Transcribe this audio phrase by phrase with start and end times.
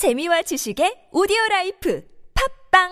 [0.00, 2.02] 재미와 지식의 오디오 라이프
[2.72, 2.88] 팟빵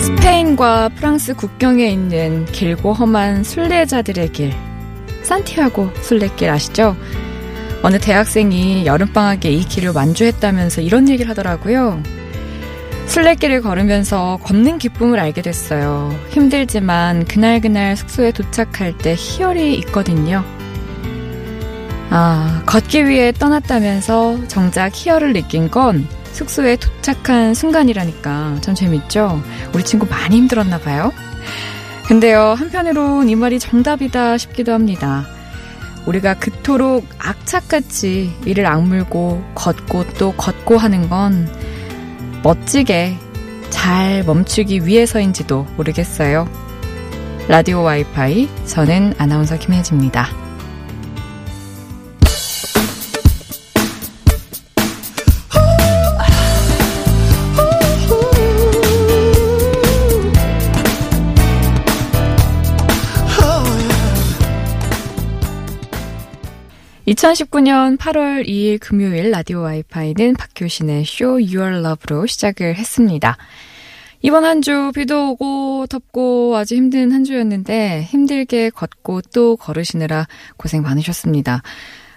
[0.00, 4.52] 스페인과 프랑스 국경에 있는 길고 험한 순례자들의 길.
[5.22, 6.96] 산티아고 순례길 아시죠?
[7.84, 12.02] 어느 대학생이 여름방학에 이 길을 완주했다면서 이런 얘기를 하더라고요.
[13.06, 16.14] 순례길을 걸으면서 걷는 기쁨을 알게 됐어요.
[16.30, 20.44] 힘들지만 그날그날 숙소에 도착할 때 희열이 있거든요.
[22.10, 29.42] 아, 걷기 위해 떠났다면서 정작 희열을 느낀 건 숙소에 도착한 순간이라니까 참 재밌죠?
[29.74, 31.12] 우리 친구 많이 힘들었나 봐요.
[32.06, 35.24] 근데요, 한편으론 이 말이 정답이다 싶기도 합니다.
[36.06, 41.48] 우리가 그토록 악착같이 이를 악물고 걷고 또 걷고 하는 건
[42.42, 43.16] 멋지게
[43.70, 46.48] 잘 멈추기 위해서인지도 모르겠어요.
[47.48, 50.41] 라디오 와이파이, 저는 아나운서 김혜지입니다.
[67.12, 73.36] (2019년 8월 2일) 금요일 라디오 와이파이는 박효신의 쇼 유얼 러브로 시작을 했습니다.
[74.22, 80.82] 이번 한 주 비도 오고 덥고 아주 힘든 한 주였는데 힘들게 걷고 또 걸으시느라 고생
[80.82, 81.62] 많으셨습니다.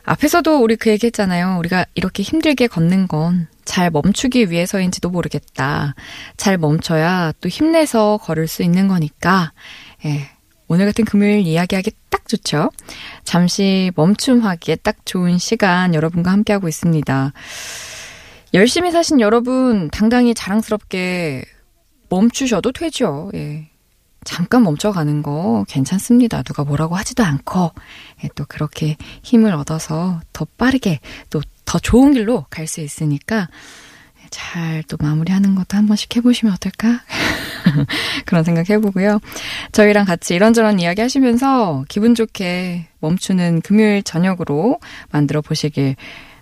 [0.04, 1.58] 앞에서도 우리 그 얘기 했잖아요.
[1.60, 5.96] 우리가 이렇게 힘들게 걷는 건 잘 멈추기 위해서인지도 모르겠다.
[6.38, 9.52] 잘 멈춰야 또 힘내서 걸을 수 있는 거니까.
[10.06, 10.30] 예.
[10.68, 12.72] 오늘 같은 금요일 이야기하기 딱 좋죠?
[13.24, 17.34] 잠시 멈춤하기에 딱 좋은 시간 여러분과 함께하고 있습니다.
[18.54, 21.44] 열심히 사신 여러분 당당히 자랑스럽게
[22.10, 23.30] 멈추셔도 되죠.
[23.36, 23.70] 예.
[24.24, 26.42] 잠깐 멈춰가는 거 괜찮습니다.
[26.42, 27.72] 누가 뭐라고 하지도 않고
[28.24, 31.00] 예, 또 그렇게 힘을 얻어서 더 빠르게
[31.30, 33.50] 또 더 좋은 길로 갈 수 있으니까
[34.30, 37.02] 잘 또 마무리하는 것도 한 번씩 해보시면 어떨까?
[38.26, 39.20] 그런 생각 해보고요.
[39.72, 44.80] 저희랑 같이 이런저런 이야기 하시면서 기분 좋게 멈추는 금요일 저녁으로
[45.12, 45.96] 만들어 보시길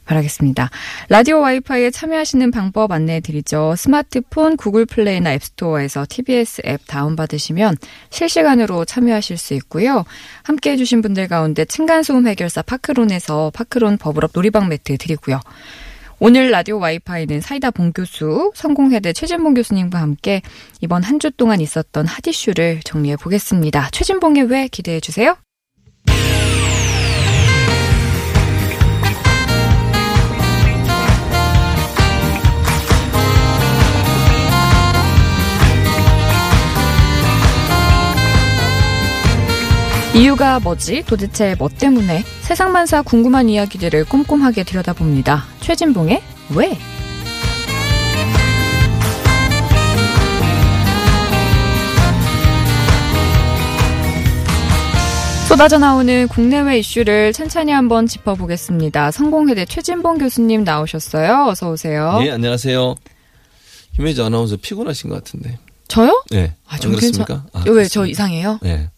[0.06, 0.70] 바라겠습니다.
[1.10, 3.76] 라디오 와이파이에 참여하시는 방법 안내해 드리죠.
[3.78, 7.78] 스마트폰 구글 플레이나 앱스토어에서 TBS 앱 다운받으시면
[8.10, 10.04] 실시간으로 참여하실 수 있고요.
[10.44, 15.40] 함께 해주신 분들 가운데 층간소음 해결사 파크론에서 파크론 버블업 놀이방 매트 드리고요.
[16.20, 20.42] 오늘 라디오 와이파이는 사이다 봉 교수, 성공회대 최진봉 교수님과 함께
[20.82, 23.90] 이번 한 주 동안 있었던 핫 이슈를 정리해 보겠습니다.
[23.92, 25.38] 최진봉의 왜 기대해 주세요.
[40.16, 41.04] 이유가 뭐지?
[41.08, 42.24] 도대체 뭐 때문에?
[42.42, 45.44] 세상만사 궁금한 이야기들을 꼼꼼하게 들여다봅니다.
[45.62, 46.22] 최진봉의
[46.56, 46.78] 왜?
[55.48, 59.12] 쏟아져 나오는 국내외 이슈를 천천히 한번 짚어보겠습니다.
[59.12, 61.48] 성공회대 최진봉 교수님 나오셨어요.
[61.48, 62.20] 어서 오세요.
[62.20, 62.96] 네, 안녕하세요.
[63.96, 65.58] 김혜지 아나운서 피곤하신 것 같은데.
[65.88, 66.24] 저요?
[66.32, 66.54] 네.
[66.68, 67.26] 아, 안좀 그렇습니까?
[67.26, 67.50] 괜찮...
[67.54, 68.06] 아, 왜 저.
[68.06, 68.60] 이상해요?
[68.64, 68.90] 네.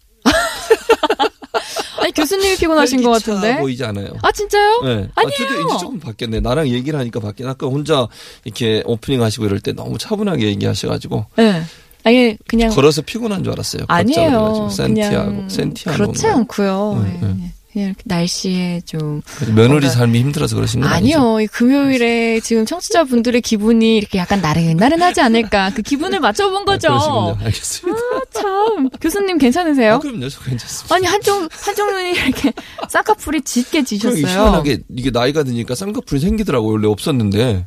[2.16, 3.58] 교수님이 피곤하신 것 같은데.
[3.60, 4.08] 보이지 않아요.
[4.22, 4.82] 아 진짜요?
[4.84, 4.90] 네.
[4.90, 5.10] 아니에요.
[5.16, 6.40] 아, 저도 이제 조금 바뀌었네.
[6.40, 7.50] 나랑 얘기를 하니까 바뀌네.
[7.50, 8.08] 아까 혼자
[8.44, 11.62] 이렇게 오프닝 하시고 이럴 때 너무 차분하게 얘기하셔가지고 네.
[12.04, 13.86] 아니 그냥 걸어서 피곤한 줄 알았어요.
[13.88, 14.40] 아니에요.
[14.40, 15.98] 걷자 센티아고, 그냥 센티아고.
[15.98, 17.04] 그렇지 않고요.
[17.04, 17.52] 네, 예, 네.
[17.76, 17.76] 예.
[17.76, 19.22] 그냥 이렇게 날씨에 좀
[19.54, 20.90] 며느리 삶이 힘들어서 그러신 건?
[20.90, 21.40] 아니요.
[21.42, 25.72] 이 금요일에 지금 청취자분들의 기분이 이렇게 약간 나른나른하지 않을까.
[25.76, 26.88] 그 기분을 맞춰본 아, 거죠.
[26.88, 27.38] 그러시군요.
[27.46, 28.00] 알겠습니다.
[28.00, 28.90] 아, 참.
[29.02, 29.96] 교수님 괜찮으세요?
[29.96, 30.30] 아, 그럼요.
[30.30, 30.96] 저 괜찮습니다.
[30.96, 32.54] 아니, 한쪽, 한쪽 눈이 이렇게
[32.90, 34.26] 쌍꺼풀이 짙게 지셨어요.
[34.26, 36.72] 희한하게 이게 나이가 드니까 쌍꺼풀이 생기더라고요.
[36.72, 37.66] 원래 없었는데.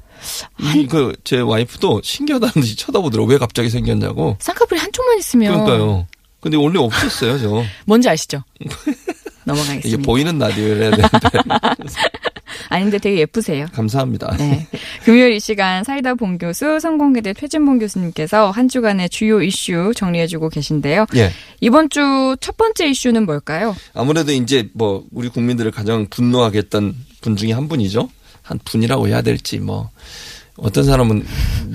[0.90, 3.32] 그제 와이프도 신기하다는 듯이 쳐다보더라고요.
[3.34, 4.36] 왜 갑자기 생겼냐고.
[4.40, 5.52] 쌍꺼풀이 한쪽만 있으면.
[5.64, 6.06] 그러니까요.
[6.40, 7.62] 근데 원래 없었어요, 저.
[7.84, 8.42] 뭔지 아시죠?
[9.54, 10.02] 이게 넘어가겠습니다.
[10.06, 11.08] 보이는 라디오를 해야 되는데.
[12.70, 13.66] 아닌데 되게 예쁘세요.
[13.72, 14.36] 감사합니다.
[14.36, 14.66] 네.
[15.04, 21.06] 금요일 이 시간 사이다 봉 교수, 성공회대 최진봉 교수님께서 한 주간의 주요 이슈 정리해주고 계신데요.
[21.16, 21.30] 예.
[21.60, 23.76] 이번 주 첫 번째 이슈는 뭘까요?
[23.94, 28.10] 아무래도 이제 뭐 우리 국민들을 가장 분노하게 했던 분 중에 한 분이죠.
[28.42, 29.90] 한 분이라고 해야 될지 뭐
[30.56, 31.24] 어떤 사람은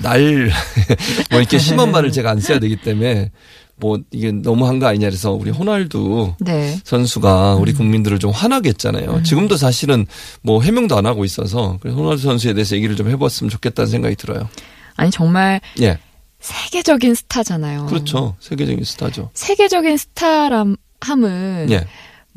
[0.02, 0.50] 날
[1.30, 3.30] 뭐 이렇게 심한 말을 제가 안 써야 되기 때문에
[3.76, 6.78] 뭐 이게 너무한 거 아니냐 그래서 우리 호날두 네.
[6.84, 9.22] 선수가 우리 국민들을 좀 화나게 했잖아요.
[9.24, 10.06] 지금도 사실은
[10.42, 14.48] 뭐 해명도 안 하고 있어서 그래서 호날두 선수에 대해서 얘기를 좀 해봤으면 좋겠다는 생각이 들어요.
[14.96, 15.98] 아니 정말 예.
[16.40, 17.86] 세계적인 스타잖아요.
[17.86, 18.36] 그렇죠.
[18.38, 19.30] 세계적인 스타죠.
[19.34, 21.86] 세계적인 스타람 함은 예.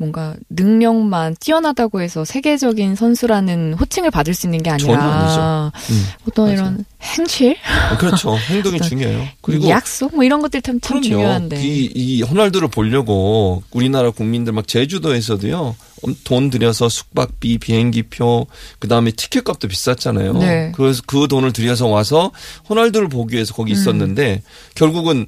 [0.00, 6.06] 뭔가 능력만 뛰어나다고 해서 세계적인 선수라는 호칭을 받을 수 있는 게 아니라 음.
[6.28, 6.56] 어떤 맞아요.
[6.56, 7.56] 이런 행실,
[7.98, 8.36] 그렇죠.
[8.48, 9.26] 행동이 중요해요.
[9.42, 11.02] 그리고 약속 뭐 이런 것들 참, 참.
[11.02, 11.60] 중요한데.
[11.60, 15.74] 이, 이 호날두를 보려고 우리나라 국민들 막 제주도에서도요.
[16.04, 18.46] 엄- 돈 들여서 숙박비, 비행기표,
[18.78, 20.34] 그 다음에 티켓값도 비쌌잖아요.
[20.34, 20.72] 네.
[20.76, 22.30] 그래서 그 돈을 들여서 와서
[22.70, 23.74] 호날두를 보기 위해서 거기 음.
[23.74, 24.42] 있었는데
[24.76, 25.26] 결국은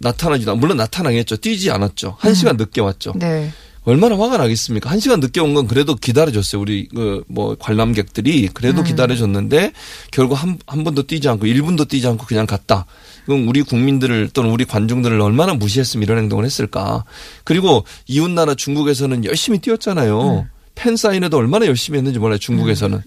[0.00, 1.38] 나타나지도 않, 물론 나타나겠죠.
[1.38, 2.16] 뛰지 않았죠.
[2.20, 2.34] 한 음.
[2.34, 3.14] 시간 늦게 왔죠.
[3.16, 3.50] 네.
[3.84, 4.88] 얼마나 화가 나겠습니까?
[4.90, 6.60] 한 시간 늦게 온 건 그래도 기다려줬어요.
[6.62, 8.84] 우리 그 뭐 관람객들이 그래도 음.
[8.84, 9.72] 기다려줬는데
[10.10, 12.86] 결국 한 한 번도 뛰지 않고 1분도 뛰지 않고 그냥 갔다.
[13.26, 17.04] 그럼 우리 국민들을 또는 우리 관중들을 얼마나 무시했으면 이런 행동을 했을까?
[17.44, 20.46] 그리고 이웃 나라 중국에서는 열심히 뛰었잖아요.
[20.74, 22.38] 팬 사인회도 얼마나 열심히 했는지 몰라요.
[22.38, 23.02] 중국에서는.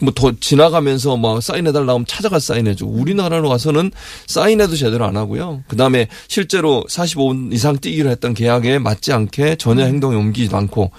[0.00, 3.92] 뭐더 지나가면서 막 사인해달라 하면 찾아가 사인해주고 우리나라로 와서는
[4.26, 5.62] 사인해도 제대로 안 하고요.
[5.68, 10.90] 그 다음에 실제로 45분 이상 뛰기로 했던 계약에 맞지 않게 전혀 행동이 옮기지도 않고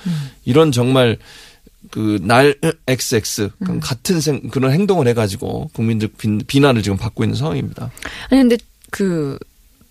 [0.46, 1.18] 이런 정말
[1.92, 2.56] 그날
[2.88, 7.92] XX 그러니까 같은 생, 그런 행동을 해가지고 국민들 비- 비난을 지금 받고 있는 상황입니다.
[8.30, 8.58] 아니 근데
[8.92, 9.38] 그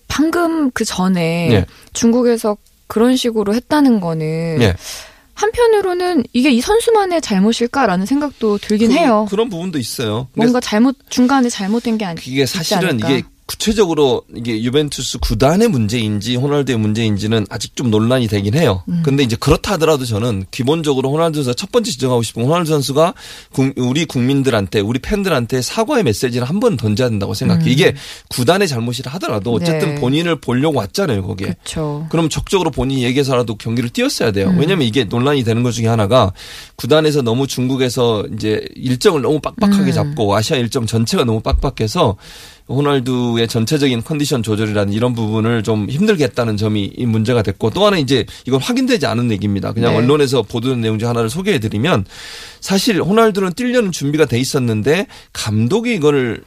[0.08, 1.66] 방금 그 전에 예.
[1.92, 2.56] 중국에서
[2.86, 4.74] 그런 식으로 했다는 거는 예.
[5.34, 9.26] 한편으로는 이게 이 선수만의 잘못일까라는 생각도 들긴 그, 해요.
[9.28, 10.28] 그런 부분도 있어요.
[10.34, 12.20] 뭔가 잘못 중간에 잘못된 게 아니.
[12.24, 12.98] 이게 사실은?
[13.00, 18.82] 이게 구체적으로 이게 유벤투스 구단의 문제인지 호날두의 문제인지는 아직 좀 논란이 되긴 해요.
[18.88, 19.02] 음.
[19.04, 23.12] 근데 이제 그렇다 하더라도 저는 기본적으로 호날두 선수 첫 번째 지적하고 싶은 건 호날두 선수가
[23.52, 27.66] 국- 우리 국민들한테 우리 팬들한테 사과의 메시지를 한 번 던져야 된다고 생각해요.
[27.66, 27.68] 음.
[27.70, 27.94] 이게
[28.28, 30.00] 구단의 잘못이라 하더라도 어쨌든 네.
[30.00, 31.48] 본인을 보려고 왔잖아요, 거기에.
[31.48, 32.06] 그렇죠.
[32.10, 34.48] 그럼 적극적으로 본인이 얘기해서라도 경기를 뛰었어야 돼요.
[34.48, 34.58] 음.
[34.58, 36.32] 왜냐면 이게 논란이 되는 것 중에 하나가
[36.76, 39.92] 구단에서 너무 중국에서 이제 일정을 너무 빡빡하게 음.
[39.92, 42.16] 잡고 아시아 일정 전체가 너무 빡빡해서
[42.68, 47.98] 호날두의 전체적인 컨디션 조절이라는 이런 부분을 좀 힘들게 했다는 점이 이 문제가 됐고 또 하나
[47.98, 49.72] 이제 이건 확인되지 않은 얘기입니다.
[49.72, 49.98] 그냥 네.
[49.98, 52.06] 언론에서 보도된 내용 중 하나를 소개해 드리면
[52.64, 56.40] 사실 호날두는 뛰려는 준비가 돼 있었는데 감독이 이거를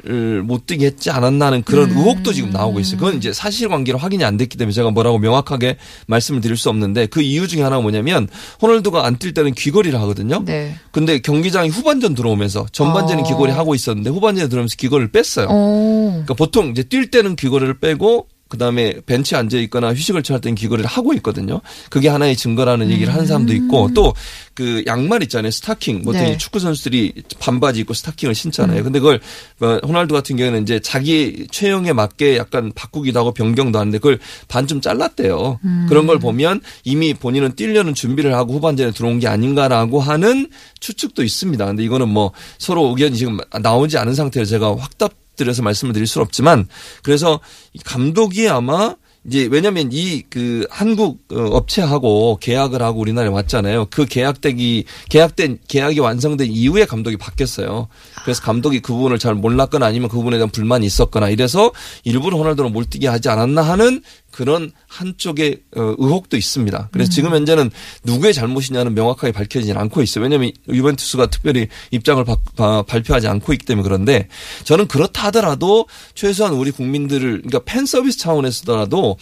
[0.46, 1.98] 못 뛰게 했지 않았나는 그런 음.
[1.98, 2.98] 의혹도 지금 나오고 있어요.
[2.98, 5.78] 그건 이제 사실관계로 확인이 안 됐기 때문에 제가 뭐라고 명확하게
[6.08, 8.28] 말씀을 드릴 수 없는데 그 이유 중에 하나가 뭐냐면
[8.64, 10.42] 호날두가 안 뛸 때는 귀걸이를 하거든요.
[10.44, 10.74] 네.
[10.90, 13.28] 근데 경기장이 후반전 들어오면서 전반전은 어.
[13.28, 15.48] 귀걸이 하고 있었는데 후반전에 들어오면서 귀걸이를 뺐어요.
[15.52, 16.10] 어.
[16.14, 20.90] 그러니까 보통 이제 뛸 때는 귀걸이를 빼고 그다음에 벤치에 앉아 있거나 휴식을 취할 때는 귀걸이를
[20.90, 21.62] 하고 있거든요.
[21.90, 24.14] 그게 하나의 증거라는 얘기를 하는 사람도 있고 또
[24.58, 25.52] 그 양말 있잖아요.
[25.52, 26.02] 스타킹.
[26.02, 26.32] 보통 네.
[26.32, 28.84] 이 축구 선수들이 반바지 입고 스타킹을 신잖아요.
[28.84, 29.20] 근데 그걸
[29.60, 34.18] 어, 호날두 같은 경우에는 이제 자기 체형에 맞게 약간 바꾸기도 하고 변경도 하는데 그걸
[34.48, 35.60] 반쯤 잘랐대요.
[35.88, 40.50] 그런 걸 보면 이미 본인은 뛰려는 준비를 하고 후반전에 들어온 게 아닌가라고 하는
[40.80, 41.64] 추측도 있습니다.
[41.64, 46.26] 근데 이거는 뭐 서로 의견이 지금 나오지 않은 상태에서 제가 확답 드려서 말씀을 드릴 수는
[46.26, 46.68] 없지만
[47.04, 47.40] 그래서
[47.74, 48.96] 이 감독이 아마
[49.26, 53.88] 이제 왜냐하면 이 그 한국 어, 업체하고 계약을 하고 우리나라에 왔잖아요.
[53.90, 57.88] 그 계약되기 계약된 계약이 완성된 이후에 감독이 바뀌었어요.
[58.24, 61.72] 그래서 감독이 그 부분을 잘 몰랐거나 아니면 그 부분에 대한 불만이 있었거나 이래서
[62.04, 64.02] 일부러 호날두를 못 뛰게 하지 않았나 하는
[64.38, 66.90] 그런 한쪽의 어, 의혹도 있습니다.
[66.92, 67.72] 그래서 지금 현재는
[68.04, 70.22] 누구의 잘못이냐는 명확하게 밝혀지지 않고 있어요.
[70.24, 74.28] 왜냐하면 유벤투스가 특별히 입장을 바- 바- 발표하지 않고 있기 때문에 그런데
[74.64, 79.18] 저는 그렇다 하더라도 최소한 우리 국민들을 그러니까 팬 서비스 차원에서더라도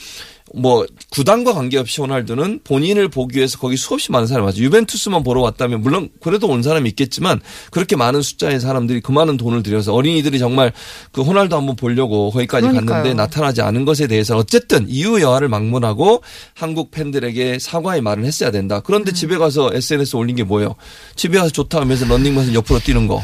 [0.54, 4.62] 뭐 구단과 관계없이 호날두는 본인을 보기 위해서 거기 수없이 많은 사람이 왔죠.
[4.62, 9.64] 유벤투스만 보러 왔다면 물론 그래도 온 사람이 있겠지만 그렇게 많은 숫자의 사람들이 그 많은 돈을
[9.64, 10.72] 들여서 어린이들이 정말
[11.12, 12.86] 그 호날두 한번 보려고 거기까지 그러니까요.
[12.98, 16.22] 갔는데 나타나지 않은 것에 대해서 어쨌든 이유 여하를 막론하고
[16.54, 18.82] 한국 팬들에게 사과의 말을 했어야 된다.
[18.82, 20.76] 그런데 집에 가서 SNS 올린 게 뭐예요?
[21.16, 23.22] 집에 가서 좋다 하면서 런닝머신 옆으로 뛰는 거.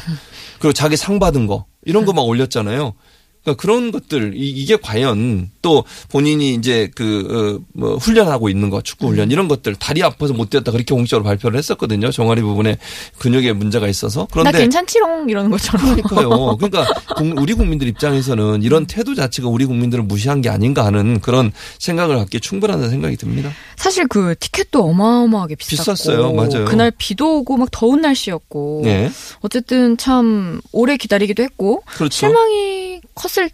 [0.60, 1.66] 그리고 자기 상 받은 거.
[1.86, 2.94] 이런 거 막 올렸잖아요.
[3.44, 9.32] 그러니까 그런 것들 이- 이게 과연 또 본인이 이제 그뭐 훈련하고 있는 거 축구 훈련
[9.32, 12.78] 이런 것들 다리 아파서 못 뛰었다 그렇게 공식적으로 발표를 했었거든요 종아리 부분에
[13.18, 15.96] 근육에 문제가 있어서 나 그런데 괜찮지롱 이러는 것처럼.
[15.96, 16.58] 그러니까요.
[16.62, 21.52] 그러니까 국- 우리 국민들 입장에서는 이런 태도 자체가 우리 국민들을 무시한 게 아닌가 하는 그런
[21.80, 23.52] 생각을 갖기에 충분하다는 생각이 듭니다.
[23.76, 26.34] 사실 그 티켓도 어마어마하게 비쌌고 비쌌어요.
[26.34, 26.66] 맞아요.
[26.66, 29.10] 그날 비도 오고 막 더운 날씨였고 네.
[29.42, 32.16] 어쨌든 참 오래 기다리기도 했고 그렇죠.
[32.16, 33.50] 실망이 컸을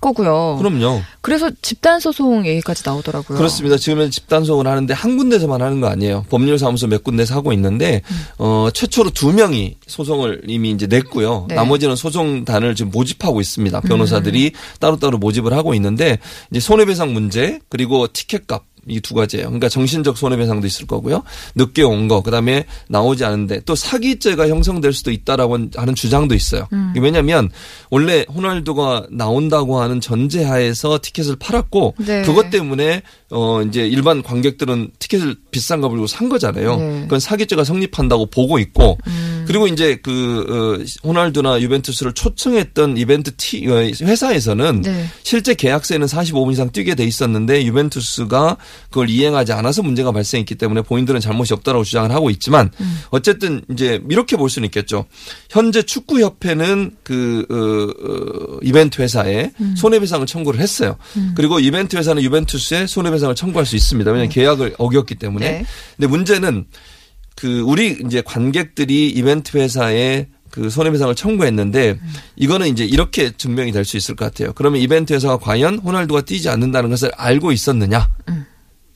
[0.00, 0.56] 거고요.
[0.58, 1.02] 그럼요.
[1.20, 3.36] 그래서 집단 소송 얘기까지 나오더라고요.
[3.36, 3.76] 그렇습니다.
[3.76, 6.24] 지금은 집단 소송을 하는데 한 군데서만 하는 거 아니에요.
[6.30, 8.24] 법률사무소 몇 군데서 하고 있는데 음.
[8.38, 11.46] 어 최초로 두 명이 소송을 이미 이제 냈고요.
[11.48, 11.54] 네.
[11.54, 11.56] 음.
[11.56, 13.80] 나머지는 소송단을 지금 모집하고 있습니다.
[13.82, 16.18] 변호사들이 따로따로 모집을 하고 있는데
[16.50, 19.46] 이제 손해배상 문제 그리고 티켓값 이 두 가지예요.
[19.46, 21.22] 그러니까 정신적 손해배상도 있을 거고요.
[21.54, 26.66] 늦게 온 거, 그다음에 나오지 않은데 또 사기죄가 형성될 수도 있다라고 하는 주장도 있어요.
[26.72, 26.92] 음.
[27.00, 27.48] 왜냐하면
[27.90, 32.22] 원래 호날두가 나온다고 하는 전제하에서 티켓을 팔았고 네.
[32.22, 36.76] 그것 때문에 어 이제 일반 관객들은 티켓을 비싼 거 불고 산 거잖아요.
[36.76, 37.00] 네.
[37.02, 39.44] 그건 사기죄가 성립한다고 보고 있고 음.
[39.48, 40.44] 그리고 이제 그
[41.02, 45.06] 어, 호날두나 유벤투스를 초청했던 이벤트 티 어, 회사에서는 네.
[45.22, 48.58] 실제 계약세는 45분 이상 뛰게 돼 있었는데 유벤투스가
[48.90, 53.00] 그걸 이행하지 않아서 문제가 발생했기 때문에 본인들은 잘못이 없다라고 주장을 하고 있지만 음.
[53.10, 55.06] 어쨌든 이제 이렇게 볼 수는 있겠죠.
[55.48, 59.74] 현재 축구 협회는 그 어, 어, 이벤트 회사에 음.
[59.76, 60.96] 손해배상을 청구를 했어요.
[61.34, 64.10] 그리고 이벤트 회사는 유벤투스에 손해배상을 청구할 수 있습니다.
[64.10, 65.50] 왜냐하면 계약을 어 겼기 때문에.
[65.50, 65.64] 네.
[65.96, 66.66] 근데 문제는
[67.36, 71.98] 그 우리 이제 관객들이 이벤트 회사에 그 손해배상을 청구했는데
[72.36, 74.52] 이거는 이제 이렇게 증명이 될 수 있을 것 같아요.
[74.54, 78.08] 그러면 이벤트 회사가 과연 호날두가 뛰지 않는다는 것을 알고 있었느냐?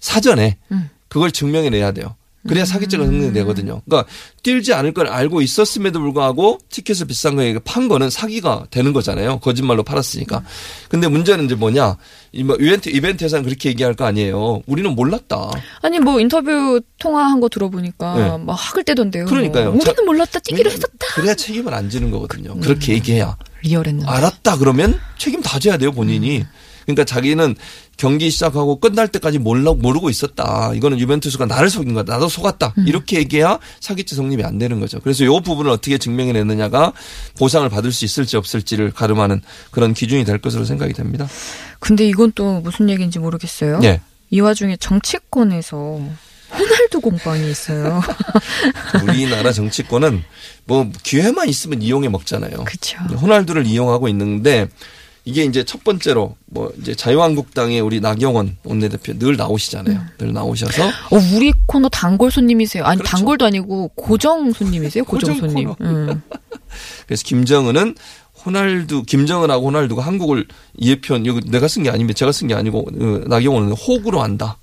[0.00, 0.88] 사전에 음.
[1.08, 2.16] 그걸 증명해내야 돼요.
[2.46, 3.82] 그래야 사기죄가 성립되거든요.
[3.84, 4.10] 그러니까
[4.42, 9.38] 뛰지 않을 걸 알고 있었음에도 불구하고 티켓을 비싼 거에 판 거는 사기가 되는 거잖아요.
[9.38, 10.42] 거짓말로 팔았으니까.
[10.88, 11.96] 근데 문제는 이제 뭐냐?
[12.32, 14.62] 이뭐 이벤트 이벤트 회사는 그렇게 얘기할 거 아니에요.
[14.66, 15.50] 우리는 몰랐다.
[15.82, 18.44] 아니 뭐 인터뷰 통화한 거 들어보니까 네.
[18.44, 19.26] 막 학을 떼던데요.
[19.26, 19.66] 그러니까요.
[19.66, 19.74] 뭐.
[19.74, 21.06] 우리는 자, 몰랐다 뛰기로 왜냐면 했었다.
[21.14, 22.58] 그래야 책임을 안 지는 거거든요.
[22.60, 23.36] 그렇게 얘기해야.
[23.62, 24.10] 리얼했는데.
[24.10, 26.44] 알았다 그러면 책임 다 져야 돼요 본인이.
[26.84, 27.54] 그러니까 자기는
[27.96, 30.72] 경기 시작하고 끝날 때까지 몰라 모르고 있었다.
[30.74, 32.14] 이거는 유벤투스가 나를 속인 거다.
[32.14, 32.74] 나도 속았다.
[32.86, 34.98] 이렇게 얘기해야 사기죄 성립이 안 되는 거죠.
[35.00, 36.92] 그래서 이 부분을 어떻게 증명해 내느냐가
[37.38, 41.28] 보상을 받을 수 있을지 없을지를 가름하는 그런 기준이 될 것으로 생각이 됩니다.
[41.78, 43.80] 근데 이건 또 무슨 얘기인지 모르겠어요.
[43.84, 44.00] 예.
[44.30, 46.00] 이 와중에 정치권에서
[46.58, 48.00] 호날두 공방이 있어요.
[49.02, 50.22] 우리나라 정치권은
[50.64, 52.64] 뭐 기회만 있으면 이용해 먹잖아요.
[52.64, 52.98] 그렇죠.
[53.14, 54.68] 호날두를 이용하고 있는데
[55.24, 60.00] 이게 이제 첫 번째로 뭐 이제 자유한국당의 우리 나경원 원내대표 늘 나오시잖아요.
[60.18, 62.84] 늘 나오셔서 어, 우리 코너 단골 손님이세요.
[62.84, 63.16] 아니 그렇죠.
[63.16, 65.04] 단골도 아니고 고정 손님이세요.
[65.04, 65.74] 고정, 고정 손님.
[65.80, 66.22] 음.
[67.06, 67.94] 그래서 김정은은
[68.44, 73.20] 호날두 김정은하고 호날두가 한국을 이해편 이거 내가 쓴 게 아니면 제가 쓴 게 아니고 어,
[73.28, 74.56] 나경원은 호구로 한다.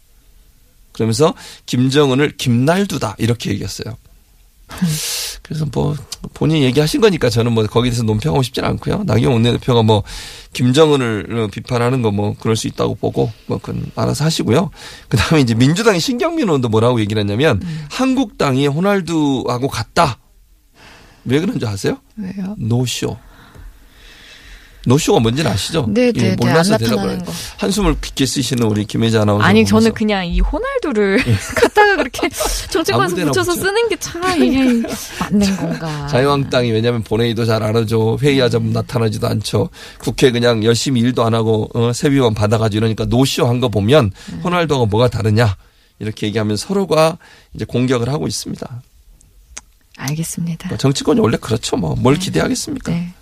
[0.91, 1.33] 그러면서
[1.67, 3.95] 김정은을 김날두다 이렇게 얘기했어요.
[5.41, 5.95] 그래서 뭐
[6.33, 9.03] 본인이 얘기하신 거니까 저는 뭐 거기에 대해서 논평하고 싶진 않고요.
[9.05, 10.03] 나경원 원내대표가 뭐
[10.53, 14.71] 김정은을 어, 비판하는 거 뭐 그럴 수 있다고 보고 뭐 그건 알아서 하시고요.
[15.09, 20.17] 그다음에 이제 민주당의 신경민 의원도 뭐라고 얘기를 했냐면 한국당이 호날두하고 같다.
[21.25, 21.97] 왜 그런 줄 아세요?
[22.17, 22.55] 왜요?
[22.57, 23.17] 노쇼.
[24.89, 25.85] 노쇼가 뭔지는 아시죠?
[25.87, 26.29] 네, 예, 네, 네.
[26.31, 27.31] 안 몰라서 나타나는 대답을 거.
[27.57, 29.45] 한숨을 깊게 쓰시는 우리 김혜자 아나운서.
[29.45, 29.93] 아니 저는 보면서.
[29.93, 31.23] 그냥 이 호날두를
[31.55, 32.27] 갖다가 그렇게
[32.69, 33.61] 정치권에서 붙여서 붙여.
[33.61, 34.63] 쓰는 게 참 이게
[35.21, 36.07] 맞는 건가.
[36.07, 38.17] 자유한국당이 왜냐하면 본회의도 잘 안 하죠.
[38.21, 39.69] 회의하자면 나타나지도 않죠.
[39.99, 44.41] 국회 그냥 열심히 일도 안 하고 어, 세비만 받아가지고 이러니까 노쇼 한 거 보면 음.
[44.43, 45.55] 호날두가 뭐가 다르냐
[45.99, 47.17] 이렇게 얘기하면 서로가
[47.53, 48.81] 이제 공격을 하고 있습니다.
[49.97, 50.69] 알겠습니다.
[50.69, 51.75] 뭐 정치권이 원래 그렇죠.
[51.75, 52.91] 뭐 뭘 기대하겠습니까?
[52.91, 53.13] 네.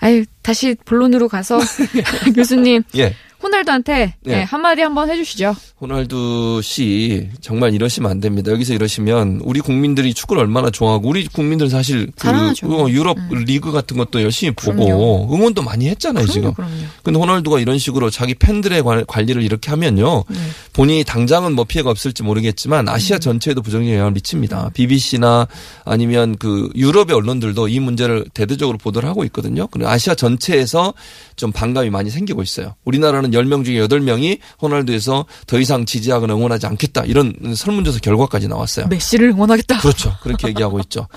[0.00, 1.60] 아유 다시 본론으로 가서
[2.34, 3.14] 교수님 예.
[3.44, 4.36] 호날두한테 네.
[4.36, 5.54] 네, 한마디 한번 해주시죠.
[5.80, 8.50] 호날두 씨 정말 이러시면 안 됩니다.
[8.50, 12.28] 여기서 이러시면 우리 국민들이 축구를 얼마나 좋아하고 우리 국민들 사실 그.
[12.64, 15.28] 어, 유럽 리그 같은 것도 열심히 보고 그럼요.
[15.34, 16.54] 응원도 많이 했잖아요 지금.
[16.54, 16.88] 그럼요, 그럼요.
[17.02, 20.24] 근데 호날두가 이런 식으로 자기 팬들의 관- 관리를 이렇게 하면요.
[20.28, 20.36] 네.
[20.72, 22.88] 본인이 당장은 뭐 피해가 없을지 모르겠지만 음.
[22.88, 24.70] 아시아 전체에도 부정적 영향을 미칩니다.
[24.74, 25.46] BBC나
[25.84, 29.66] 아니면 그 유럽의 언론들도 이 문제를 대대적으로 보도를 하고 있거든요.
[29.66, 30.94] 그리고 아시아 전체에서
[31.36, 32.74] 좀 반감이 많이 생기고 있어요.
[32.84, 37.04] 우리나라는 10명 중에 8명이 호날두에서 더 이상 지지하거나 응원하지 않겠다.
[37.04, 38.86] 이런 설문조사 결과까지 나왔어요.
[38.88, 39.80] 메시를 응원하겠다.
[39.80, 40.14] 그렇죠.
[40.22, 41.08] 그렇게 얘기하고 있죠.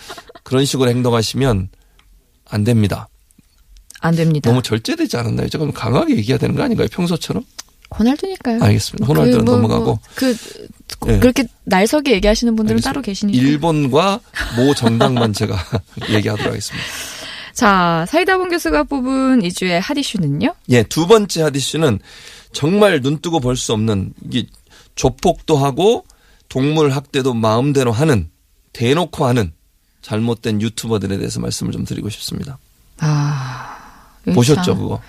[0.44, 1.70] 그런 식으로 행동하시면
[2.50, 3.08] 안 됩니다.
[4.00, 4.50] 안 됩니다.
[4.50, 5.50] 너무 절제되지 않았나요?
[5.50, 6.88] 조금 강하게 얘기해야 되는 거 아닌가요?
[6.92, 7.44] 평소처럼?
[7.98, 8.62] 호날두니까요.
[8.64, 9.06] 알겠습니다.
[9.06, 9.86] 호날두는 그 뭐, 넘어가고.
[9.86, 10.36] 뭐, 그
[11.06, 11.20] 네.
[11.20, 12.90] 그렇게 날석에 얘기하시는 분들은 알겠습니다.
[12.92, 13.38] 따로 계시니까.
[13.38, 14.20] 일본과
[14.56, 15.56] 모 정당만 제가
[16.10, 16.86] 얘기하도록 하겠습니다.
[17.58, 20.54] 자 사이다본 교수가 뽑은 이 주의 핫 이슈는요.
[20.70, 21.98] 예, 두 번째 하디슈는
[22.52, 24.46] 정말 눈 뜨고 볼 수 없는 이게
[24.94, 26.06] 조폭도 하고
[26.50, 28.30] 동물 학대도 마음대로 하는
[28.74, 29.54] 대놓고 하는
[30.04, 32.60] 잘못된 유튜버들에 대해서 말씀을 좀 드리고 싶습니다.
[33.00, 33.76] 아
[34.36, 34.78] 보셨죠, 참.
[34.78, 35.02] 그거?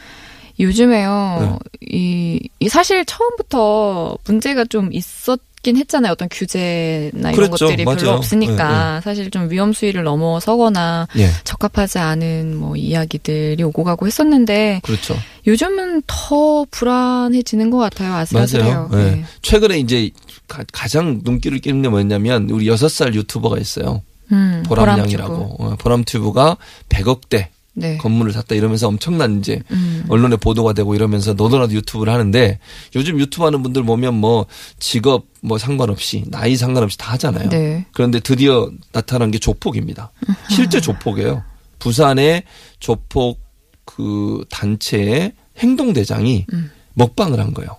[0.59, 1.59] 요즘에요.
[1.83, 6.13] 이, 이 사실 처음부터 문제가 좀 있었 긴 했잖아요.
[6.13, 7.67] 어떤 규제나 이런 그랬죠.
[7.67, 8.17] 것들이 별로 맞아요.
[8.17, 15.17] 없으니까 사실 좀 위험 수위를 넘어서거나 예, 적합하지 않은 뭐 이야기들이 오고 가고 했었는데 그렇죠.
[15.47, 18.15] 요즘은 더 불안해지는 것 같아요.
[18.15, 18.89] 아슬아슬해요.
[18.91, 19.07] 맞아요.
[19.07, 19.11] 예.
[19.11, 19.25] 네.
[19.43, 20.11] 최근에 이제
[20.47, 24.03] 가, 장 눈길을 끼는 게 뭐냐면 우리 여섯 살 유튜버가 있어요.
[24.33, 25.57] 음, 보람양이라고.
[25.59, 26.57] 어, 보람튜브가
[26.89, 27.47] 100억대
[27.79, 27.97] 네.
[27.99, 30.05] 건물을 샀다 이러면서 엄청난 이제 음.
[30.09, 32.59] 언론에 보도가 되고 이러면서 너도나도 유튜브를 하는데
[32.95, 34.47] 요즘 유튜브 하는 분들 보면 뭐
[34.79, 37.49] 직업 뭐 상관없이 나이 상관없이 다 하잖아요.
[37.49, 37.87] 네.
[37.93, 40.11] 그런데 드디어 나타난 게 조폭입니다.
[40.51, 41.43] 실제 조폭이에요.
[41.79, 42.43] 부산의
[42.81, 43.41] 조폭
[43.85, 46.71] 그 단체의 행동대장이 음.
[46.95, 47.77] 먹방을 한 거예요.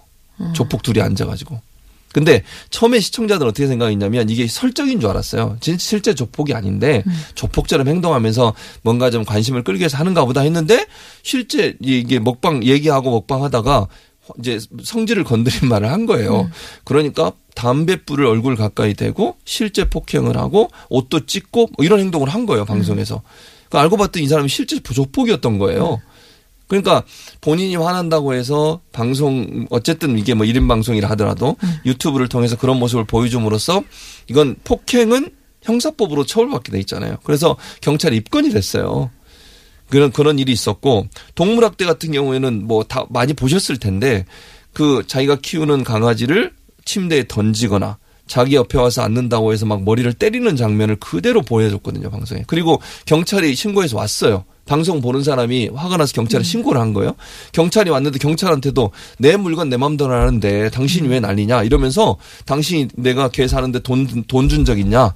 [0.53, 1.59] 조폭 둘이 앉아가지고.
[2.13, 5.57] 근데 처음에 시청자들은 어떻게 생각했냐면 이게 설정인 줄 알았어요.
[5.59, 7.03] 진 실제 조폭이 아닌데
[7.35, 10.87] 조폭처럼 행동하면서 뭔가 좀 관심을 끌기 위해서 하는가 보다 했는데
[11.23, 13.87] 실제 이게 먹방 얘기하고 먹방 하다가
[14.39, 16.49] 이제 성질을 건드린 말을 한 거예요.
[16.83, 22.65] 그러니까 담뱃불을 얼굴 가까이 대고 실제 폭행을 하고 옷도 찢고 뭐 이런 행동을 한 거예요
[22.65, 23.21] 방송에서.
[23.69, 26.01] 그 알고 봤더니 이 사람이 실제 조폭이었던 거예요.
[26.69, 27.03] 그러니까
[27.41, 33.83] 본인이 화난다고 해서 방송 어쨌든 이게 뭐 1인 방송이라 하더라도 유튜브를 통해서 그런 모습을 보여줌으로써
[34.27, 35.31] 이건 폭행은
[35.63, 37.17] 형사법으로 처벌받게 돼 있잖아요.
[37.23, 39.09] 그래서 경찰에 입건이 됐어요.
[39.89, 44.25] 그런 그런 일이 있었고 동물학대 같은 경우에는 뭐 다 많이 보셨을 텐데
[44.71, 46.53] 그 자기가 키우는 강아지를
[46.85, 47.97] 침대에 던지거나
[48.27, 53.97] 자기 옆에 와서 앉는다고 해서 막 머리를 때리는 장면을 그대로 보여줬거든요 방송에 그리고 경찰이 신고해서
[53.97, 57.15] 왔어요 방송 보는 사람이 화가 나서 경찰에 신고를 한 거예요.
[57.53, 61.63] 경찰이 왔는데 경찰한테도 내 물건 내 맘대로 하는데 당신이 왜 난리냐?
[61.63, 65.15] 이러면서 당신이 내가 개 사는데 돈 돈 준 적 있냐?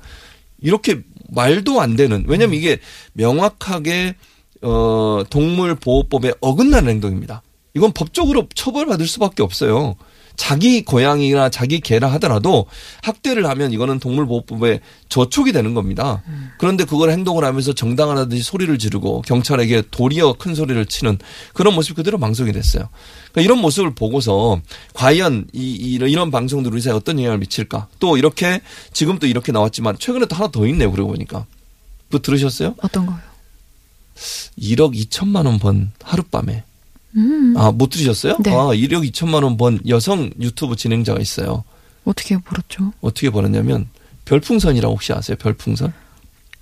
[0.60, 2.26] 이렇게 말도 안 되는.
[2.28, 2.80] 왜냐면 이게
[3.14, 4.16] 명확하게
[4.64, 7.44] 어 동물 보호법에 어긋나는 행동입니다.
[7.76, 9.96] 이건 법적으로 처벌받을 수밖에 없어요.
[10.36, 12.66] 자기 고양이나 자기 개라 하더라도
[13.04, 16.24] 학대를 하면 이거는 동물보호법에 저촉이 되는 겁니다.
[16.58, 21.20] 그런데 그걸 행동을 하면서 정당하다든지 소리를 지르고 경찰에게 도리어 큰 소리를 치는
[21.54, 22.90] 그런 모습이 그대로 방송이 됐어요.
[23.32, 24.60] 그러니까 이런 모습을 보고서
[24.94, 27.88] 과연 이, 이- 이런 방송들이 사회에 어떤 영향을 미칠까?
[28.00, 28.62] 또 이렇게
[28.92, 30.92] 지금 또 이렇게 나왔지만 최근에 또 하나 더 있네요.
[30.92, 31.46] 그러고 보니까.
[32.10, 32.76] 그거 들으셨어요?
[32.82, 33.18] 어떤 거요?
[34.60, 36.64] 1억 2천만 원 번 하룻밤에.
[37.16, 37.54] 음.
[37.58, 38.38] 아, 못 들으셨어요?
[38.44, 38.52] 네.
[38.52, 41.64] 아, 1억 2천만 원 번 여성 유튜브 진행자가 있어요.
[42.06, 42.92] 어떻게 벌었죠?
[43.02, 43.88] 어떻게 벌었냐면
[44.26, 45.38] 별풍선이라고 혹시 아세요?
[45.40, 45.94] 별풍선?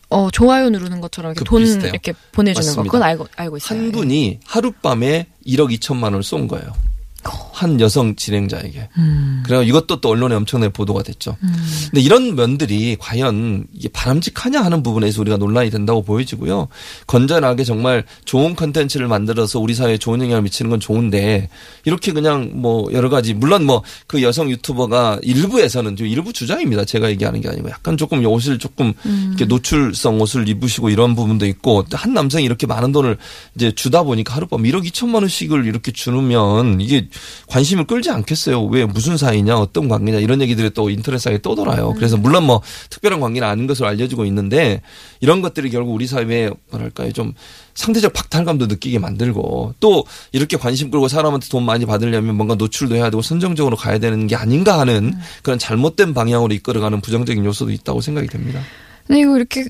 [0.09, 1.89] 어, 좋아요 누르는 것처럼 이렇게 그돈 비슷해요.
[1.89, 2.69] 이렇게 보내주는 거.
[2.69, 2.91] 맞습니다.
[2.91, 3.79] 그건 알고, 알고 있어요.
[3.79, 6.73] 한 분이 하룻밤에 1억 2천만 원을 쏜 거예요.
[7.23, 8.89] 한 여성 진행자에게.
[8.97, 9.43] 음.
[9.45, 11.37] 그래서 이것도 또 언론에 엄청나게 보도가 됐죠.
[11.43, 11.53] 음.
[11.85, 16.67] 근데 이런 면들이 과연 이게 바람직하냐 하는 부분에서 우리가 논란이 된다고 보여지고요.
[17.07, 21.49] 건전하게 정말 좋은 컨텐츠를 만들어서 우리 사회에 좋은 영향을 미치는 건 좋은데
[21.85, 26.85] 이렇게 그냥 뭐 여러 가지 물론 뭐 그 여성 유튜버가 일부에서는 좀 일부 주장입니다.
[26.85, 28.93] 제가 얘기하는 게 아니고 약간 조금 옷을 조금
[29.29, 33.17] 이렇게 노출성 옷을 입으시고 이런 부분도 있고 한 남성이 이렇게 많은 돈을
[33.55, 37.07] 이제 주다 보니까 하룻밤 1억 2천만 원씩을 이렇게 주면 이게
[37.47, 38.63] 관심을 끌지 않겠어요.
[38.65, 41.93] 왜 무슨 사이냐 어떤 관계냐 이런 얘기들이 또 인터넷상에 떠돌아요.
[41.95, 44.81] 그래서 물론 뭐 특별한 관계는 아닌 것으로 알려지고 있는데
[45.19, 47.33] 이런 것들이 결국 우리 사회에 뭐랄까요 좀
[47.73, 53.09] 상대적 박탈감도 느끼게 만들고 또 이렇게 관심 끌고 사람한테 돈 많이 받으려면 뭔가 노출도 해야
[53.09, 58.27] 되고 선정적으로 가야 되는 게 아닌가 하는 그런 잘못된 방향으로 이끌어가는 부정적인 요소도 있다고 생각이
[58.27, 58.61] 됩니다.
[59.07, 59.65] 근데 이거 이렇게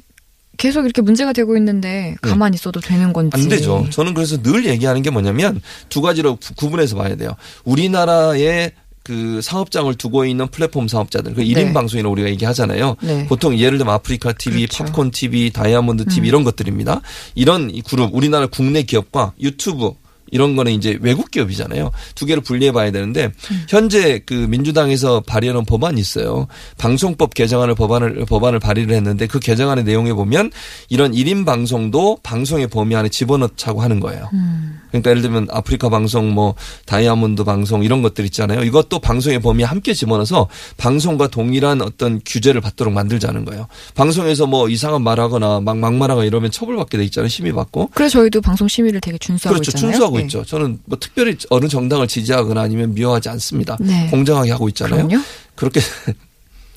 [0.61, 3.31] 계속 이렇게 문제가 되고 있는데 가만히 있어도 되는 건지.
[3.33, 3.87] 안 되죠.
[3.89, 7.31] 저는 그래서 늘 얘기하는 게 뭐냐면 두 가지로 구- 구분해서 봐야 돼요.
[7.63, 8.71] 우리나라의
[9.03, 11.73] 그 사업장을 두고 있는 플랫폼 사업자들, 그 1인 네.
[11.73, 12.95] 방송이라 우리가 얘기하잖아요.
[13.01, 13.25] 네.
[13.25, 14.83] 보통 예를 들면 아프리카 TV, 그렇죠.
[14.83, 14.85] 음.
[14.85, 17.01] 팝콘 TV, 다이아몬드 TV 이런 것들입니다.
[17.33, 19.93] 이런 이 그룹, 우리나라 국내 기업과 유튜브
[20.31, 21.91] 이런 거는 이제 외국 기업이잖아요.
[22.15, 23.65] 두 개를 분리해 봐야 되는데 음.
[23.69, 26.47] 현재 그 민주당에서 발의하는 법안이 있어요.
[26.77, 30.51] 방송법 개정안을 법안을 법안을 발의를 했는데 그 개정안의 내용에 보면
[30.89, 34.29] 이런 1인 방송도 방송의 범위 안에 집어넣자고 하는 거예요.
[34.33, 34.80] 음.
[34.91, 38.63] 그러니까 예를 들면 아프리카 방송 뭐 다이아몬드 방송 이런 것들 있잖아요.
[38.63, 43.67] 이것도 방송의 범위에 함께 집어넣어서 방송과 동일한 어떤 규제를 받도록 만들자는 거예요.
[43.95, 47.29] 방송에서 뭐 이상한 말하거나 막 막말하거나 이러면 처벌받게 돼 있잖아요.
[47.29, 47.91] 심의 받고.
[47.93, 49.69] 그래서 저희도 방송 심의를 되게 준수하고 그렇죠.
[49.71, 49.91] 있잖아요.
[49.91, 50.23] 준수하고 네.
[50.23, 50.43] 있죠.
[50.45, 53.77] 저는 뭐 특별히 어느 정당을 지지하거나 아니면 미워하지 않습니다.
[53.79, 54.07] 네.
[54.09, 55.07] 공정하게 하고 있잖아요.
[55.07, 55.23] 그럼요.
[55.55, 55.79] 그렇게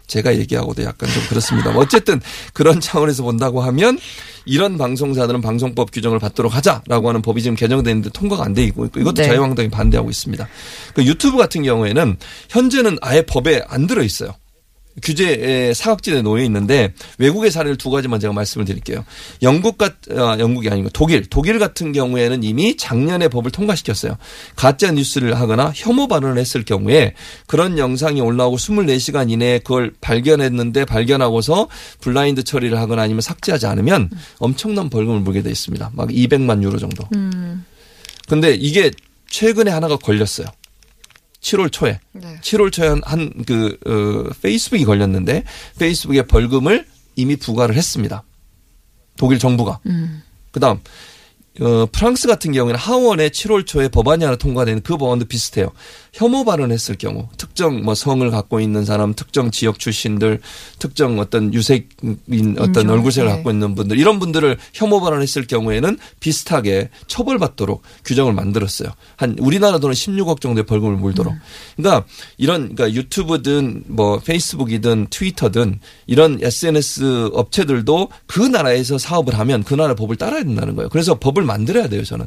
[0.06, 1.70] 제가 얘기하고도 약간 좀 그렇습니다.
[1.76, 2.20] 어쨌든
[2.52, 3.98] 그런 차원에서 본다고 하면
[4.46, 9.14] 이런 방송사들은 방송법 규정을 받도록 하자라고 하는 법이 지금 개정되는데 통과가 안 돼 있고 이것도
[9.14, 9.24] 네.
[9.26, 10.46] 자유한국당이 반대하고 있습니다.
[10.94, 12.16] 그 유튜브 같은 경우에는
[12.50, 14.34] 현재는 아예 법에 안 들어 있어요.
[15.02, 19.04] 규제의 사각지대에 놓여 있는데 외국의 사례를 두 가지만 제가 말씀을 드릴게요.
[19.42, 24.16] 영국 같 아, 영국이 아니고 독일 독일 같은 경우에는 이미 작년에 법을 통과시켰어요.
[24.56, 27.14] 가짜 뉴스를 하거나 혐오 발언을 했을 경우에
[27.46, 31.68] 그런 영상이 올라오고 24시간 이내에 그걸 발견했는데 발견하고서
[32.00, 35.90] 블라인드 처리를 하거나 아니면 삭제하지 않으면 엄청난 벌금을 물게 돼 있습니다.
[35.94, 37.04] 막 200만 유로 정도.
[37.14, 37.64] 음.
[38.28, 38.90] 근데 이게
[39.28, 40.46] 최근에 하나가 걸렸어요.
[41.44, 42.00] 7월 초에.
[42.12, 42.38] 네.
[42.40, 45.44] 7월 초에 한그 어, 페이스북이 걸렸는데
[45.78, 48.24] 페이스북에 벌금을 이미 부과를 했습니다.
[49.16, 49.78] 독일 정부가.
[49.86, 50.22] 음.
[50.50, 50.80] 그다음
[51.60, 55.70] 어, 프랑스 같은 경우에는 하원에 7월 초에 법안이 하나 통과되는 그 법안도 비슷해요.
[56.14, 60.40] 혐오 발언했을 경우 특정 뭐 성을 갖고 있는 사람, 특정 지역 출신들,
[60.78, 63.34] 특정 어떤 유색인 어떤 인종, 얼굴색을 네.
[63.34, 68.90] 갖고 있는 분들 이런 분들을 혐오 발언했을 경우에는 비슷하게 처벌받도록 규정을 만들었어요.
[69.16, 71.34] 한 우리나라 돈은 16억 정도의 벌금을 물도록.
[71.76, 72.06] 그러니까
[72.38, 79.96] 이런 그러니까 유튜브든 뭐 페이스북이든 트위터든 이런 SNS 업체들도 그 나라에서 사업을 하면 그 나라
[79.96, 80.88] 법을 따라야 된다는 거예요.
[80.90, 82.26] 그래서 법을 만들어야 돼요, 저는.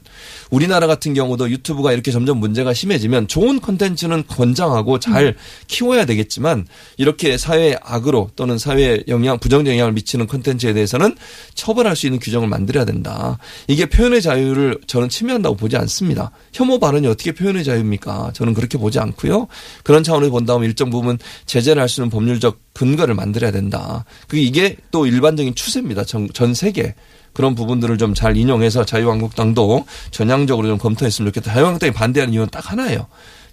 [0.52, 5.36] 우리나라 같은 경우도 유튜브가 이렇게 점점 문제가 심해지면 좋은 콘텐츠는 권장하고 잘
[5.68, 11.16] 키워야 되겠지만 이렇게 사회에 악으로 또는 사회에 영향 부정적 영향을 미치는 콘텐츠에 대해서는
[11.54, 13.38] 처벌할 수 있는 규정을 만들어야 된다.
[13.68, 16.32] 이게 표현의 자유를 저는 침해한다고 보지 않습니다.
[16.54, 18.32] 혐오 발언이 어떻게 표현의 자유입니까?
[18.34, 19.48] 저는 그렇게 보지 않고요.
[19.84, 24.04] 그런 차원에서 본다면 일정 부분 제재를 할 수 있는 법률적 근거를 만들어야 된다.
[24.28, 26.04] 그게 이게 또 일반적인 추세입니다.
[26.04, 26.96] 전, 전 세계.
[27.34, 31.54] 그런 부분들을 좀 잘 인용해서 자유한국당도 전향적으로 좀 검토했으면 좋겠다.
[31.54, 33.06] 자유한국당이 반대하는 이유는 딱 하나예요.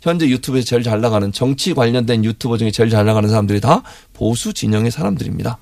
[0.05, 4.53] 현재 유튜브에서 제일 잘 나가는 정치 관련된 유튜버 중에 제일 잘 나가는 사람들이 다 보수
[4.53, 5.57] 진영의 사람들입니다.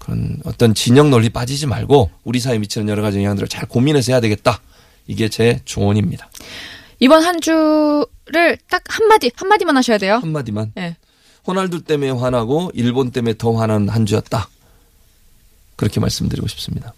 [0.00, 4.20] 그런 어떤 진영 논리 빠지지 말고 우리 사회에 미치는 여러 가지 영향들을 잘 고민해서 해야
[4.20, 4.60] 되겠다.
[5.06, 6.28] 이게 제 조언입니다.
[6.98, 10.18] 이번 한 주를 딱 한마디, 한마디만 하셔야 돼요.
[10.20, 10.72] 한마디만.
[10.74, 10.96] 네.
[11.46, 14.48] 호날두 때문에 화나고 일본 때문에 더 화난 한 주였다.
[15.76, 16.92] 그렇게 말씀드리고 싶습니다.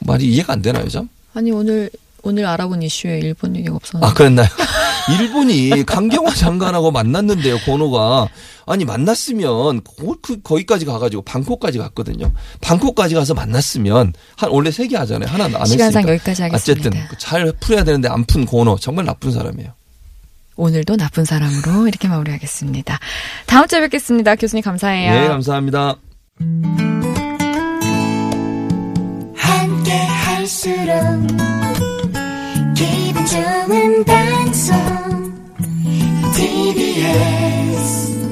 [0.00, 1.08] 말이 이해가 안 되나요, 좀?
[1.32, 1.88] 아니, 오늘,
[2.22, 4.06] 오늘 알아본 이슈에 일본 얘기가 없었는데.
[4.06, 4.48] 아, 그랬나요?
[5.20, 8.28] 일본이 강경화 장관하고 만났는데요, 권호가.
[8.66, 12.30] 아니, 만났으면, 거, 그, 거기까지 가가지고, 방콕까지 갔거든요.
[12.60, 15.28] 방콕까지 가서 만났으면, 한, 원래 세 개 하잖아요.
[15.30, 15.66] 하나 안 했으니까.
[15.66, 16.88] 시간상 여기까지 하겠습니다.
[16.88, 18.78] 어쨌든, 잘 풀어야 되는데 안 푼 권호.
[18.78, 19.72] 정말 나쁜 사람이에요.
[20.56, 22.98] 오늘도 나쁜 사람으로 이렇게 마무리하겠습니다.
[23.46, 24.36] 다음 주에 뵙겠습니다.
[24.36, 25.12] 교수님 감사해요.
[25.12, 25.96] 네, 감사합니다.
[29.34, 31.69] 함께 할수록
[32.80, 34.74] 기분 좋은 방송
[36.34, 38.29] TBS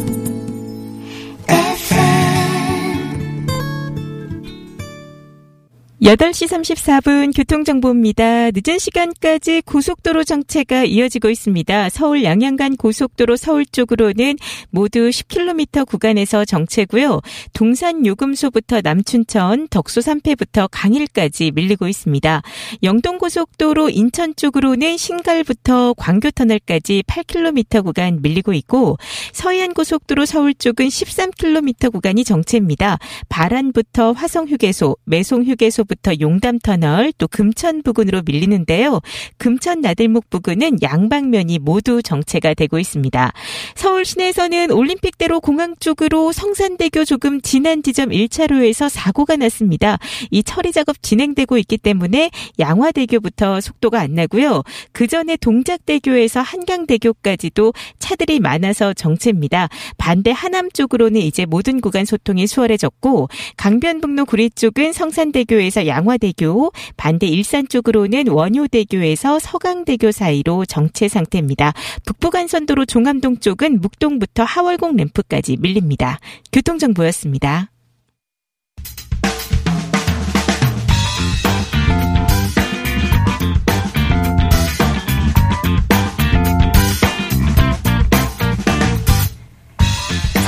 [6.00, 8.52] 8시 34분 교통정보입니다.
[8.52, 11.88] 늦은 시간까지 고속도로 정체가 이어지고 있습니다.
[11.88, 14.36] 서울 양양간 고속도로 서울 쪽으로는
[14.70, 17.20] 모두 10km 구간에서 정체고요.
[17.52, 22.42] 동산 요금소부터 남춘천, 덕소 3패부터 강일까지 밀리고 있습니다.
[22.84, 28.98] 영동고속도로 인천 쪽으로는 신갈부터 광교터널까지 8km 구간 밀리고 있고
[29.32, 32.98] 서해안고속도로 서울 쪽은 13km 구간이 정체입니다.
[33.28, 39.00] 바란부터 화성휴게소, 매송휴게소 부터 용담터널, 또 금천 부근으로 밀리는데요.
[39.38, 43.32] 금천 나들목 부근은 양방면이 모두 정체가 되고 있습니다.
[43.74, 49.98] 서울 시내에서는 올림픽대로 공항 쪽으로 성산대교 조금 지난 지점 1차로에서 사고가 났습니다.
[50.30, 54.62] 이 처리 작업 진행되고 있기 때문에 양화대교부터 속도가 안 나고요.
[54.92, 59.68] 그 전에 동작대교에서 한강대교까지도 차들이 많아서 정체입니다.
[59.96, 67.68] 반대 하남 쪽으로는 이제 모든 구간 소통이 수월해졌고 강변북로 구리 쪽은 성산대교에서 양화대교, 반대 일산
[67.68, 71.72] 쪽으로는 원효대교에서 서강대교 사이로 정체 상태입니다.
[72.06, 76.18] 북부간선도로 종암동 쪽은 묵동부터 하월공 램프까지 밀립니다.
[76.52, 77.70] 교통정보였습니다.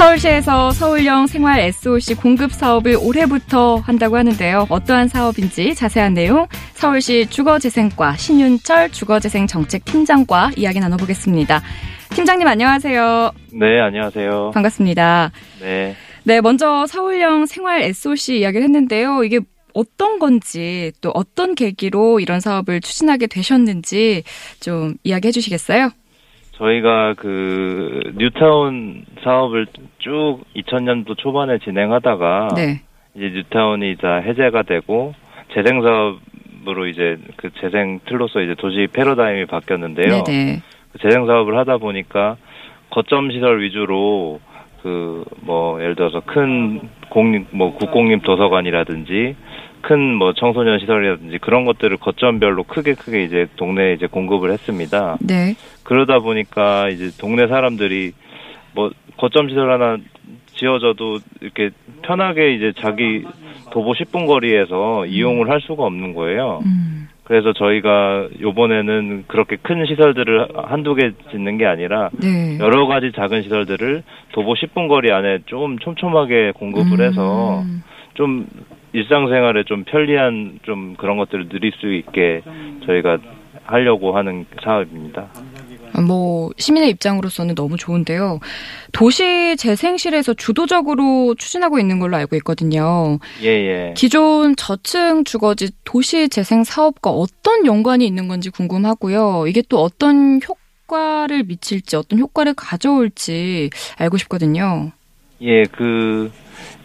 [0.01, 4.67] 서울시에서 서울형 생활 SOC 공급 사업을 올해부터 한다고 하는데요.
[4.71, 11.61] 어떠한 사업인지 자세한 내용 서울시 주거재생과 신윤철 주거재생 정책팀장과 이야기 나눠보겠습니다.
[12.15, 13.33] 팀장님 안녕하세요.
[13.53, 14.53] 네, 안녕하세요.
[14.55, 15.33] 반갑습니다.
[15.61, 15.95] 네.
[16.25, 19.23] 네, 먼저 서울형 생활 SOC 이야기를 했는데요.
[19.23, 19.41] 이게
[19.75, 24.23] 어떤 건지 또 어떤 계기로 이런 사업을 추진하게 되셨는지
[24.61, 25.91] 좀 이야기해 주시겠어요?
[26.61, 29.67] 저희가 그 뉴타운 사업을
[29.99, 32.83] 쭉 2000년도 초반에 진행하다가 네.
[33.15, 35.15] 이제 뉴타운이 이제 해제가 되고
[35.55, 40.23] 재생 사업으로 이제 그 재생 틀로서 이제 도시 패러다임이 바뀌었는데요.
[40.25, 40.61] 네네.
[40.93, 42.37] 그 재생 사업을 하다 보니까
[42.91, 44.41] 거점 시설 위주로
[44.83, 49.37] 그 뭐 예를 들어서 큰 공립 뭐 국공립 도서관이라든지
[49.83, 55.17] 큰 뭐 청소년 시설이라든지 그런 것들을 거점별로 크게 크게 이제 동네에 이제 공급을 했습니다.
[55.21, 55.55] 네.
[55.85, 58.13] 그러다 보니까 이제 동네 사람들이
[58.75, 59.99] 뭐 거점 시설 하나
[60.57, 61.71] 지어져도 이렇게
[62.03, 63.25] 편하게 이제 자기
[63.71, 66.61] 도보 10분 거리에서 이용을 할 수가 없는 거예요.
[66.67, 67.09] 음.
[67.25, 72.59] 그래서 저희가 요번에는 그렇게 큰 시설들을 한두 개 짓는 게 아니라 네.
[72.59, 77.83] 여러 가지 작은 시설들을 도보 10분 거리 안에 좀 촘촘하게 공급을 해서 음.
[78.15, 78.47] 좀
[78.93, 82.43] 일상생활에 좀 편리한 좀 그런 것들을 누릴 수 있게
[82.87, 83.19] 저희가
[83.65, 85.29] 하려고 하는 사업입니다.
[86.07, 88.41] 뭐 시민의 입장으로서는 너무 좋은데요.
[88.93, 93.19] 도시 재생실에서 주도적으로 추진하고 있는 걸로 알고 있거든요.
[93.43, 93.95] 예, 예.
[93.97, 99.47] 기존 저층 주거지 도시 재생 사업과 어떤 연관이 있는 건지 궁금하고요.
[99.49, 104.93] 이게 또 어떤 효과를 미칠지, 어떤 효과를 가져올지 알고 싶거든요.
[105.43, 106.31] 예, 그,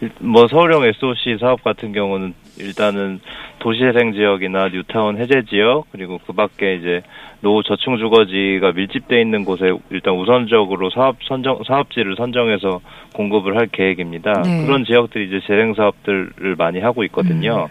[0.00, 3.20] 일- 뭐, 서울형 SOC 사업 같은 경우는 일단은
[3.58, 7.02] 도시재생 지역이나 뉴타운 해제 지역, 그리고 그 밖에 이제
[7.40, 12.80] 노후 저층 주거지가 밀집돼 있는 곳에 일단 우선적으로 사업 선정, 사업지를 선정해서
[13.14, 14.42] 공급을 할 계획입니다.
[14.42, 14.64] 네.
[14.64, 17.68] 그런 지역들이 이제 재생 사업들을 많이 하고 있거든요.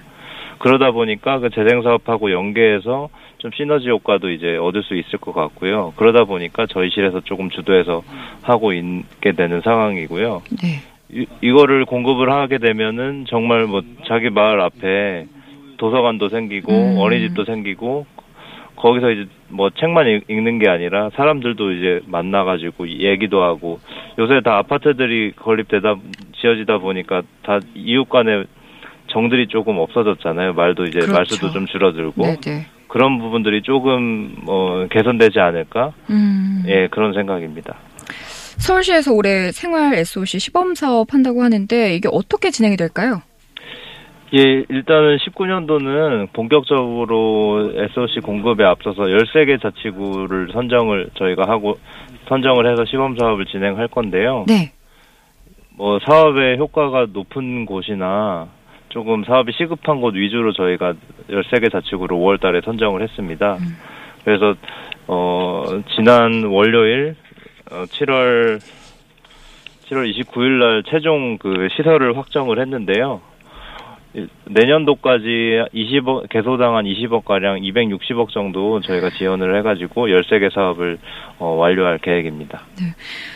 [0.60, 5.94] 그러다 보니까 그 재생 사업하고 연계해서 좀 시너지 효과도 이제 얻을 수 있을 것 같고요.
[5.98, 8.04] 그러다 보니까 저희 실에서 조금 주도해서
[8.42, 10.42] 하고 있게 되는 상황이고요.
[10.62, 10.80] 네.
[11.12, 15.26] 이, 이거를 공급을 하게 되면은 정말 뭐 자기 마을 앞에
[15.78, 16.98] 도서관도 생기고 음.
[16.98, 18.06] 어린이집도 생기고
[18.78, 23.80] 거기서 이제 뭐 책만 읽- 읽는 게 아니라 사람들도 이제 만나가지고 얘기도 하고
[24.18, 25.96] 요새 다 아파트들이 건립되다
[26.42, 28.44] 지어지다 보니까 다 이웃 간에
[29.08, 30.54] 정들이 조금 없어졌잖아요.
[30.54, 31.14] 말도 이제 그렇죠.
[31.14, 32.66] 말수도 좀 줄어들고 네네.
[32.88, 35.94] 그런 부분들이 조금 뭐 개선되지 않을까?
[36.10, 36.64] 음.
[36.68, 37.76] 예, 그런 생각입니다.
[38.58, 43.22] 서울시에서 올해 생활 SOC 시범 사업 한다고 하는데 이게 어떻게 진행이 될까요?
[44.34, 51.78] 예, 일단은 19년도는 본격적으로 SOC 공급에 앞서서 13개 자치구를 선정을 저희가 하고
[52.28, 54.46] 선정을 해서 시범 사업을 진행할 건데요.
[54.48, 54.72] 네.
[55.78, 58.48] 뭐 사업의 효과가 높은 곳이나
[58.96, 60.94] 조금 사업이 시급한 곳 위주로 저희가
[61.30, 63.58] 13개 자치구를 5월 달에 선정을 했습니다.
[64.24, 64.56] 그래서
[65.06, 67.18] 어 지난 월요일
[67.70, 68.62] 어 7월
[69.90, 73.20] 7월 29일 날 최종 그 시설을 확정을 했는데요.
[74.16, 75.26] 일- 내년도까지
[75.74, 80.98] 20억 개소당 한 20억 가량 260억 정도 저희가 지원을 해가지고 13개 사업을
[81.38, 82.62] 어, 완료할 계획입니다.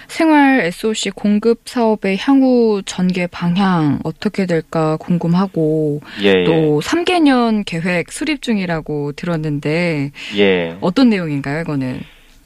[0.08, 8.42] 생활 SOC 공급 사업의 향후 전개 방향 어떻게 될까 궁금하고 예, 또 3개년 계획 수립
[8.42, 10.78] 중이라고 들었는데 예, 예.
[10.82, 12.00] 어떤 내용인가요, 이거는?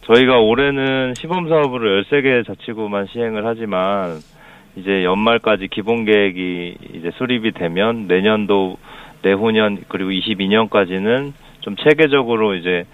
[0.06, 4.20] 저희가 올해는 시범 사업으로 13개 자치구만 시행을 하지만
[4.76, 8.78] 이제 연말까지 기본 계획이 이제 수립이 되면 내년도
[9.22, 12.86] 내후년 그리고 22년까지는 좀 체계적으로 이제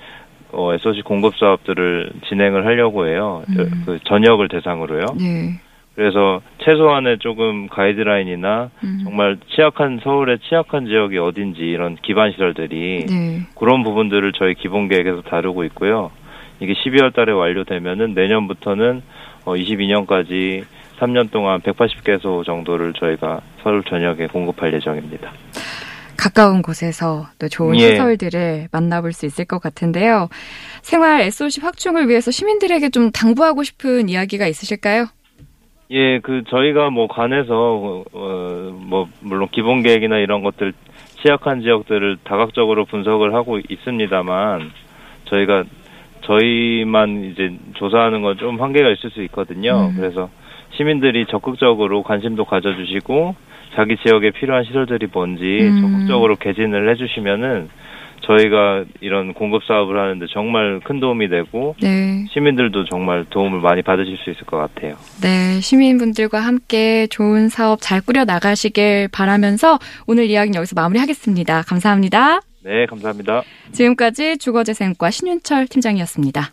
[0.51, 3.43] 어, SOC 공급 사업들을 진행을 하려고 해요.
[3.49, 3.83] 음.
[3.85, 5.05] 그 전역을 대상으로요.
[5.19, 5.59] 네.
[5.95, 8.99] 그래서 최소한의 조금 가이드라인이나 음.
[9.03, 13.41] 정말 취약한 서울의 취약한 지역이 어딘지 이런 기반 시설들이 네.
[13.55, 16.11] 그런 부분들을 저희 기본 계획에서 다루고 있고요.
[16.61, 19.01] 이게 12월 달에 완료되면은 내년부터는
[19.45, 20.63] 어 22년까지
[20.99, 25.31] 3년 동안 180개소 정도를 저희가 서울 전역에 공급할 예정입니다.
[26.17, 27.91] 가까운 곳에서 또 좋은 예.
[27.91, 30.27] 시설들을 만나볼 수 있을 것 같은데요.
[30.81, 35.05] 생활 SOC 확충을 위해서 시민들에게 좀 당부하고 싶은 이야기가 있으실까요?
[35.91, 40.73] 예, 그 저희가 뭐 관해서 어, 뭐 물론 기본 계획이나 이런 것들
[41.23, 44.71] 취약한 지역들을 다각적으로 분석을 하고 있습니다만
[45.25, 45.63] 저희가
[46.25, 49.87] 저희만 이제 조사하는 건 좀 한계가 있을 수 있거든요.
[49.89, 49.95] 음.
[49.95, 50.29] 그래서
[50.79, 53.35] 시민들이 적극적으로 관심도 가져주시고
[53.75, 55.81] 자기 지역에 필요한 시설들이 뭔지 음.
[55.81, 57.69] 적극적으로 개진을 해주시면은
[58.21, 62.25] 저희가 이런 공급 사업을 하는데 정말 큰 도움이 되고 네.
[62.31, 64.95] 시민들도 정말 도움을 많이 받으실 수 있을 것 같아요.
[65.21, 71.63] 네, 시민분들과 함께 좋은 사업 잘 꾸려 나가시길 바라면서 오늘 이야기는 여기서 마무리하겠습니다.
[71.63, 72.41] 감사합니다.
[72.63, 73.41] 네, 감사합니다.
[73.71, 76.51] 지금까지 주거재생과 신윤철 팀장이었습니다.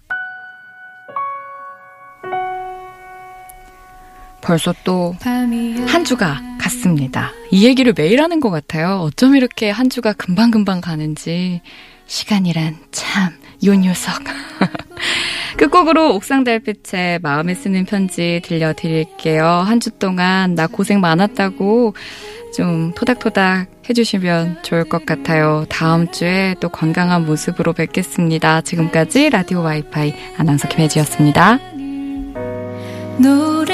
[4.47, 5.15] 벌써 또
[5.89, 7.33] 한 주가 갔습니다.
[7.51, 9.01] 이 얘기를 매일 하는 것 같아요.
[9.01, 11.61] 어쩜 이렇게 한 주가 금방금방 가는지.
[12.07, 13.33] 시간이란 참,
[13.65, 14.23] 요 녀석.
[15.59, 19.45] 끝곡으로 옥상 달빛에 마음에 쓰는 편지 들려드릴게요.
[19.45, 21.95] 한 주 동안 나 고생 많았다고
[22.55, 25.65] 좀 토닥토닥 해주시면 좋을 것 같아요.
[25.69, 28.61] 다음 주에 또 건강한 모습으로 뵙겠습니다.
[28.63, 31.59] 지금까지 라디오 와이파이 아나운서 김혜지였습니다.
[33.19, 33.65] 노